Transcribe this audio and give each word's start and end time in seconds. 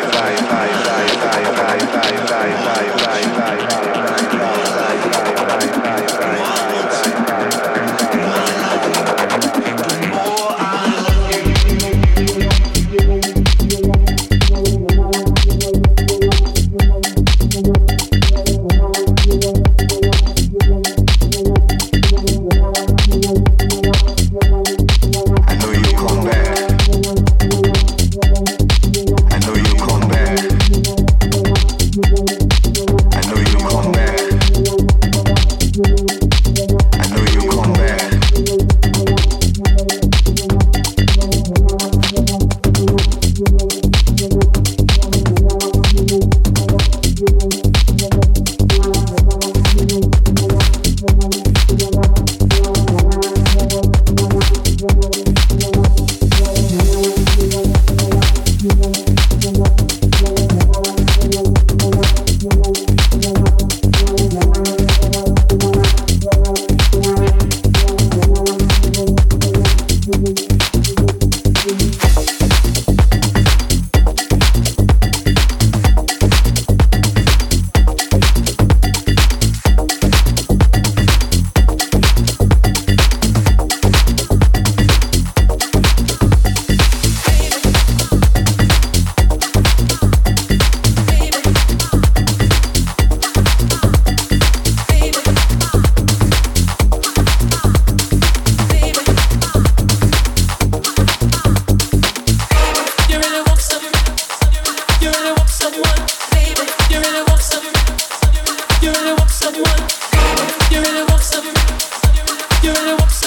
fire, 0.00 0.10
fire, 0.10 0.36
fire. 0.48 0.63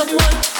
One. 0.08 0.57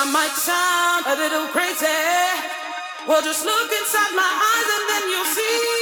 I 0.00 0.04
might 0.10 0.32
sound 0.32 1.04
a 1.12 1.14
little 1.14 1.46
crazy. 1.48 1.84
Well, 3.06 3.20
just 3.20 3.44
look 3.44 3.70
inside 3.70 4.16
my 4.16 4.24
eyes 4.24 4.68
and 4.76 4.84
then 4.88 5.10
you'll 5.10 5.24
see. 5.26 5.79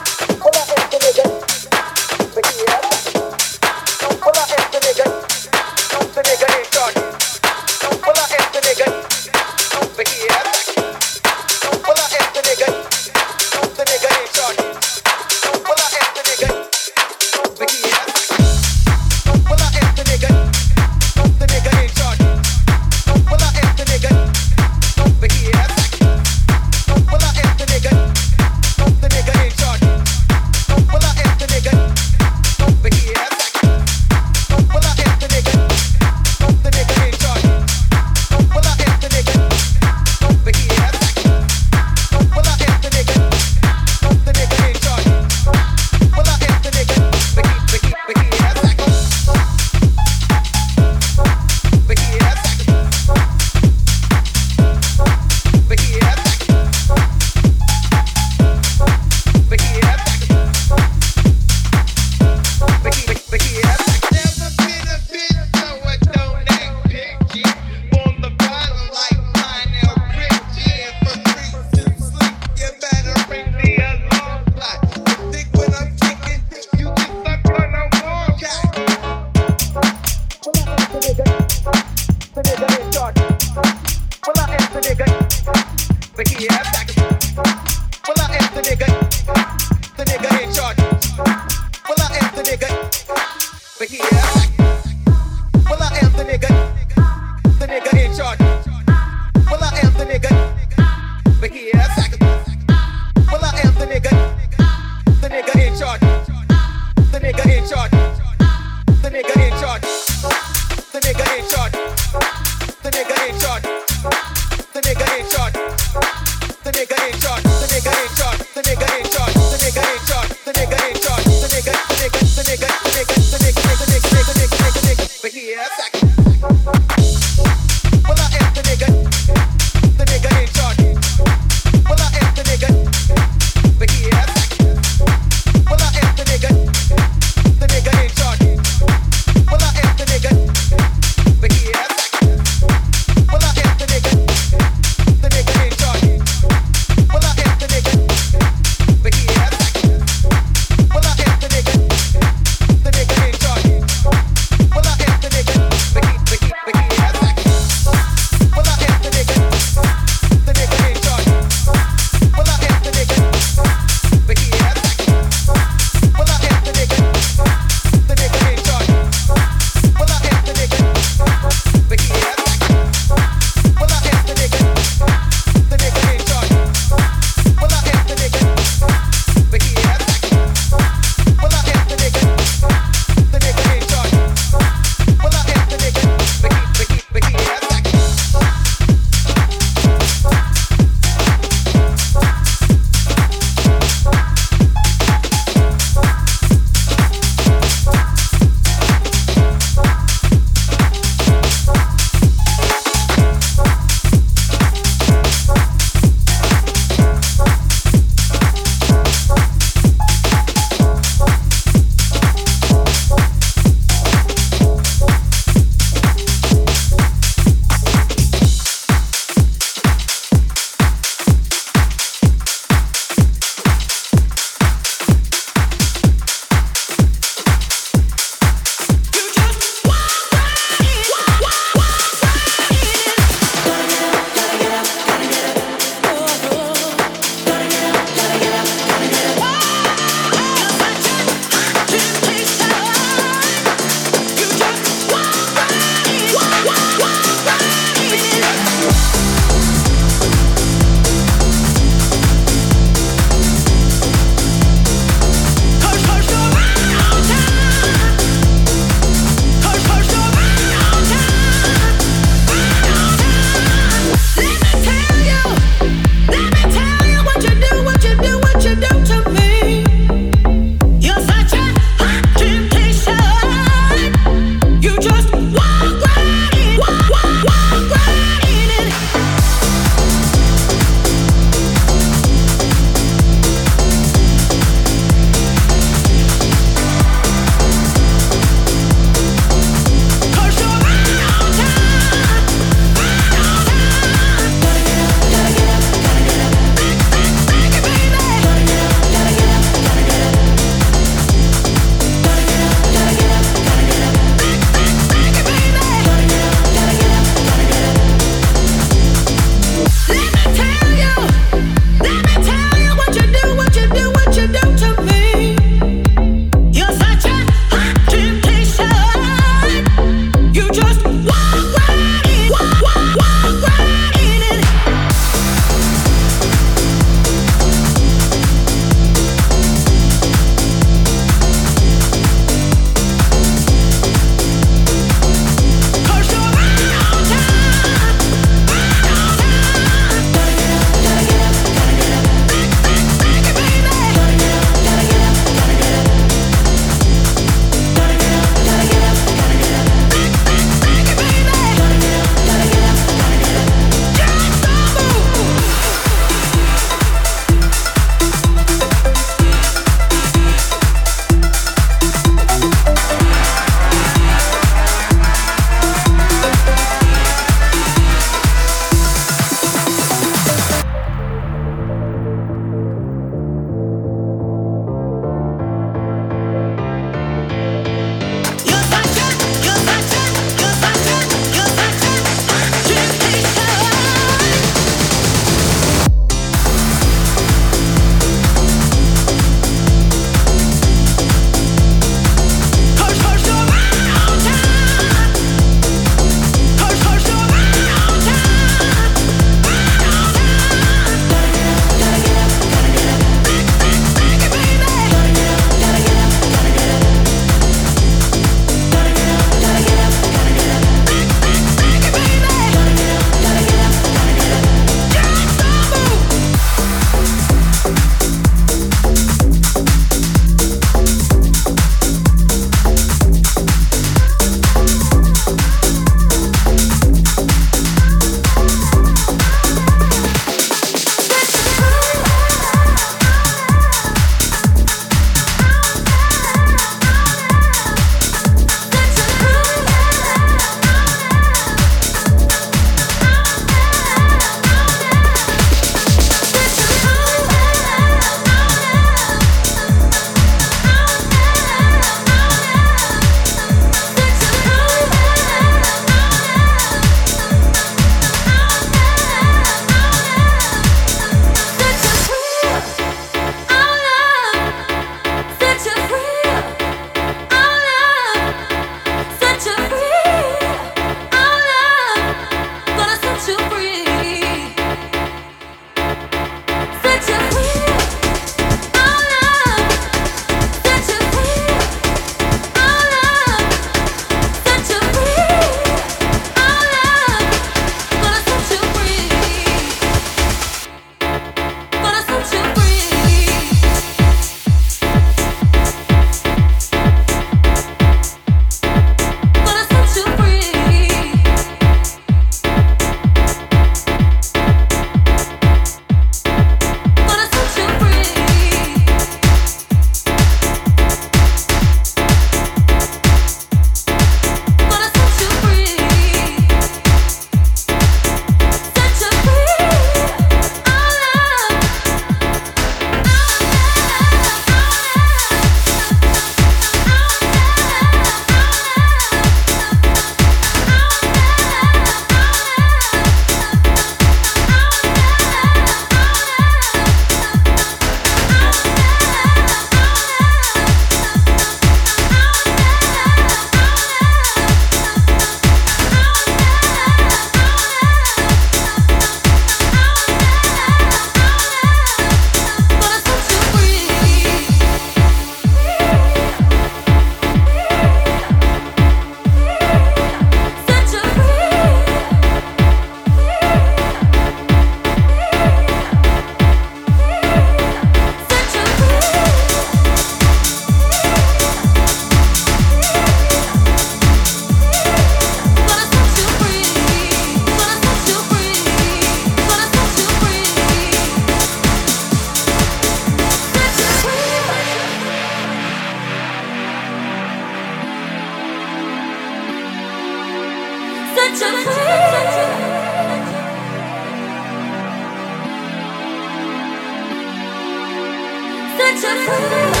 to 599.21 599.27
prove 599.45 600.00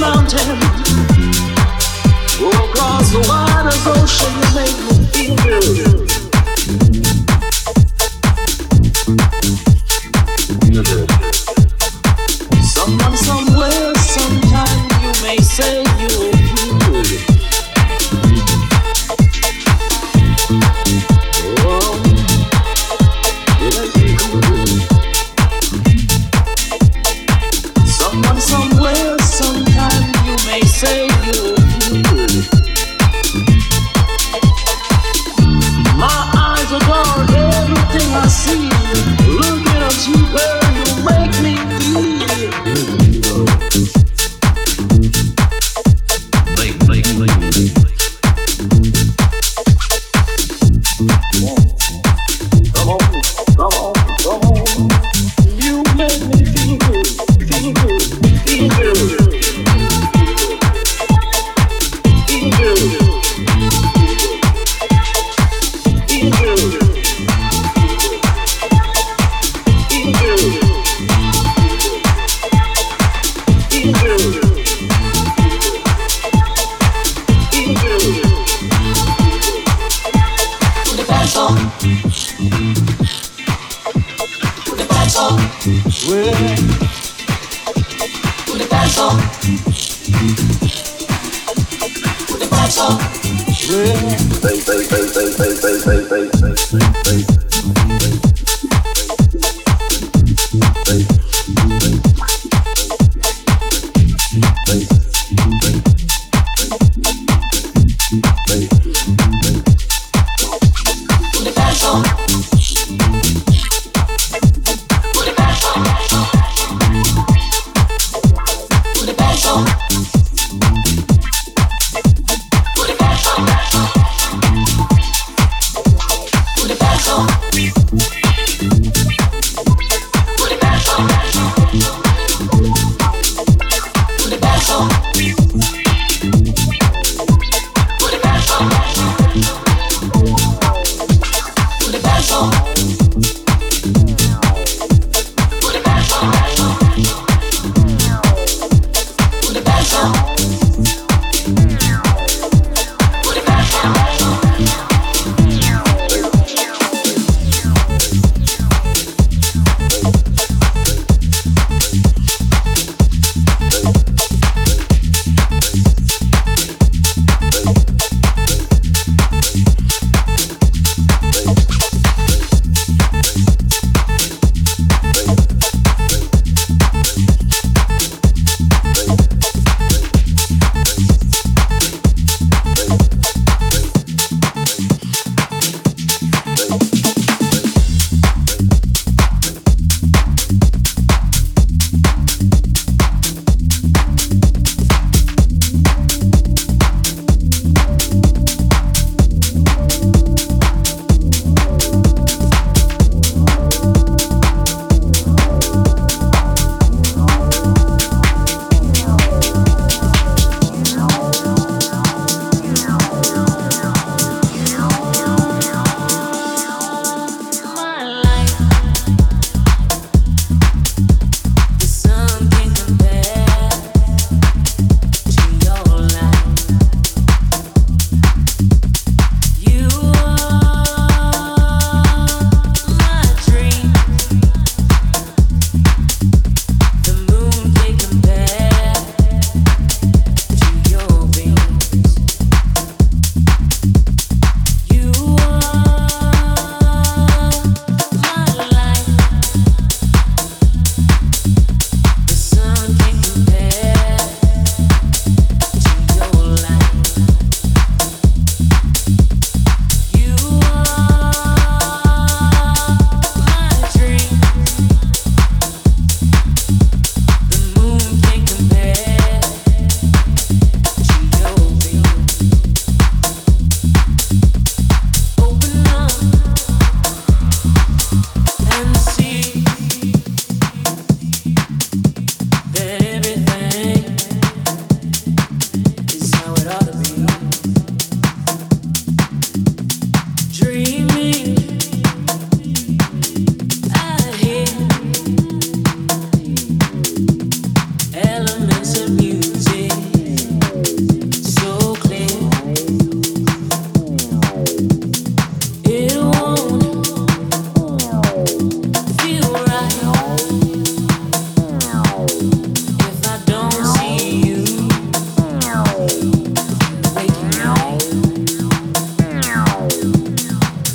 mountain. 0.00 0.58
will 2.40 2.68
climb 2.72 3.04
the 3.12 3.20
wide 3.28 3.66
ocean, 3.86 4.32
you 4.40 4.54
make 4.54 4.89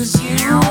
Cause 0.06 0.22
you. 0.22 0.65